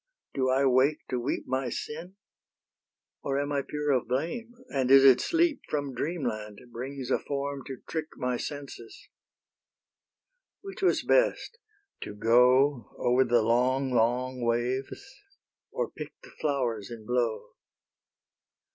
Do 0.33 0.49
I 0.49 0.65
wake 0.65 1.07
to 1.11 1.19
weep 1.19 1.43
My 1.45 1.69
sin? 1.69 2.15
or 3.21 3.39
am 3.39 3.51
I 3.51 3.61
pure 3.61 3.91
of 3.91 4.07
blame, 4.07 4.55
And 4.69 4.89
is 4.89 5.03
it 5.05 5.21
sleep 5.21 5.61
From 5.69 5.93
dreamland 5.93 6.57
brings 6.71 7.11
a 7.11 7.19
form 7.19 7.61
to 7.67 7.83
trick 7.87 8.07
My 8.17 8.35
senses? 8.35 9.09
Which 10.61 10.81
was 10.81 11.03
best? 11.03 11.59
to 12.01 12.15
go 12.15 12.89
Over 12.97 13.23
the 13.23 13.43
long, 13.43 13.91
long 13.91 14.41
waves, 14.43 15.07
or 15.69 15.91
pick 15.91 16.13
The 16.23 16.31
flowers 16.31 16.89
in 16.89 17.05
blow? 17.05 17.51